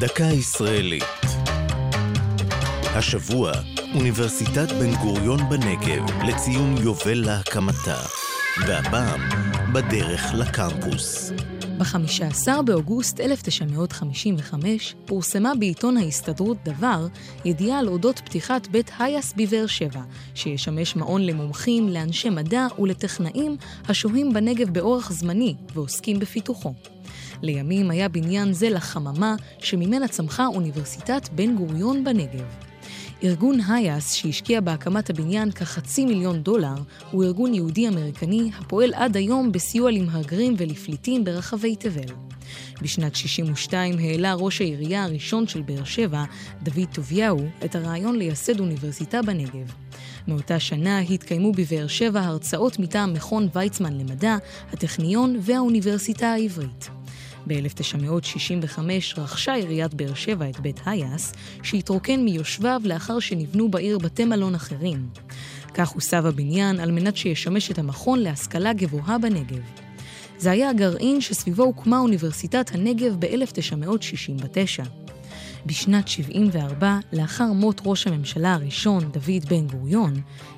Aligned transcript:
דקה 0.00 0.24
ישראלית. 0.24 1.04
השבוע, 2.94 3.52
אוניברסיטת 3.94 4.72
בן 4.72 4.94
גוריון 4.94 5.40
בנגב 5.48 6.04
לציון 6.28 6.76
יובל 6.82 7.24
להקמתה, 7.26 7.98
והפעם, 8.66 9.20
בדרך 9.72 10.34
לקמפוס. 10.34 11.32
ב-15 11.78 12.62
באוגוסט 12.62 13.20
1955 13.20 14.94
פורסמה 15.06 15.52
בעיתון 15.58 15.96
ההסתדרות 15.96 16.56
דבר 16.64 17.06
ידיעה 17.44 17.78
על 17.78 17.88
אודות 17.88 18.18
פתיחת 18.18 18.68
בית 18.68 18.90
היאס 18.98 19.34
בבאר 19.36 19.66
שבע, 19.66 20.00
שישמש 20.34 20.96
מעון 20.96 21.26
למומחים, 21.26 21.88
לאנשי 21.88 22.30
מדע 22.30 22.66
ולטכנאים 22.78 23.56
השוהים 23.88 24.32
בנגב 24.32 24.70
באורח 24.70 25.12
זמני 25.12 25.54
ועוסקים 25.74 26.18
בפיתוחו. 26.18 26.74
לימים 27.42 27.90
היה 27.90 28.08
בניין 28.08 28.52
זה 28.52 28.70
לחממה 28.70 29.34
שממנה 29.58 30.08
צמחה 30.08 30.46
אוניברסיטת 30.46 31.28
בן 31.32 31.56
גוריון 31.56 32.04
בנגב. 32.04 32.66
ארגון 33.24 33.60
היאס, 33.68 34.12
שהשקיע 34.12 34.60
בהקמת 34.60 35.10
הבניין 35.10 35.50
כחצי 35.50 36.04
מיליון 36.04 36.42
דולר, 36.42 36.74
הוא 37.10 37.24
ארגון 37.24 37.54
יהודי-אמריקני 37.54 38.50
הפועל 38.58 38.94
עד 38.94 39.16
היום 39.16 39.52
בסיוע 39.52 39.90
למהגרים 39.90 40.54
ולפליטים 40.58 41.24
ברחבי 41.24 41.76
תבל. 41.76 42.14
בשנת 42.82 43.16
62 43.16 43.98
העלה 43.98 44.34
ראש 44.34 44.60
העירייה 44.60 45.04
הראשון 45.04 45.46
של 45.46 45.62
באר 45.62 45.84
שבע, 45.84 46.24
דוד 46.62 46.88
טוביהו, 46.92 47.48
את 47.64 47.74
הרעיון 47.74 48.16
לייסד 48.16 48.60
אוניברסיטה 48.60 49.22
בנגב. 49.22 49.72
מאותה 50.28 50.60
שנה 50.60 50.98
התקיימו 50.98 51.52
בבאר 51.52 51.86
שבע 51.86 52.20
הרצאות 52.20 52.78
מטעם 52.78 53.12
מכון 53.12 53.48
ויצמן 53.52 53.98
למדע, 53.98 54.36
הטכניון 54.72 55.36
והאוניברסיטה 55.42 56.26
העברית. 56.32 56.95
ב-1965 57.46 58.80
רכשה 59.16 59.54
עיריית 59.54 59.94
באר 59.94 60.14
שבע 60.14 60.50
את 60.50 60.60
בית 60.60 60.80
היאס, 60.86 61.32
שהתרוקן 61.62 62.20
מיושביו 62.20 62.80
לאחר 62.84 63.18
שנבנו 63.18 63.70
בעיר 63.70 63.98
בתי 63.98 64.24
מלון 64.24 64.54
אחרים. 64.54 65.08
כך 65.74 65.88
הוסב 65.88 66.26
הבניין 66.26 66.80
על 66.80 66.90
מנת 66.90 67.16
שישמש 67.16 67.70
את 67.70 67.78
המכון 67.78 68.18
להשכלה 68.18 68.72
גבוהה 68.72 69.18
בנגב. 69.18 69.62
זה 70.38 70.50
היה 70.50 70.70
הגרעין 70.70 71.20
שסביבו 71.20 71.62
הוקמה 71.62 71.98
אוניברסיטת 71.98 72.70
הנגב 72.74 73.16
ב-1969. 73.18 74.88
בשנת 75.66 76.08
74, 76.08 76.98
לאחר 77.12 77.52
מות 77.52 77.80
ראש 77.84 78.06
הממשלה 78.06 78.54
הראשון, 78.54 79.04
דוד 79.10 79.44
בן 79.48 79.66
גוריון, 79.66 80.14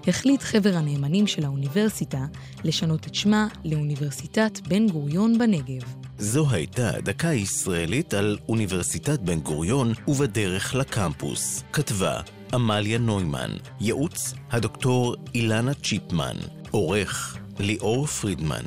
החליט 0.07 0.43
חבר 0.43 0.77
הנאמנים 0.77 1.27
של 1.27 1.45
האוניברסיטה 1.45 2.27
לשנות 2.65 3.07
את 3.07 3.15
שמה 3.15 3.47
לאוניברסיטת 3.65 4.61
בן 4.69 4.89
גוריון 4.89 5.39
בנגב. 5.39 6.08
זו 6.19 6.47
הייתה 6.51 6.91
דקה 7.01 7.33
ישראלית 7.33 8.15
על 8.15 8.39
אוניברסיטת 8.49 9.21
בן 9.21 9.41
גוריון 9.41 9.93
ובדרך 10.09 10.75
לקמפוס. 10.75 11.63
כתבה 11.73 12.21
עמליה 12.55 12.99
נוימן, 12.99 13.51
ייעוץ 13.81 14.35
הדוקטור 14.51 15.17
אילנה 15.35 15.75
צ'יפמן, 15.75 16.37
עורך 16.71 17.37
ליאור 17.59 18.07
פרידמן. 18.07 18.65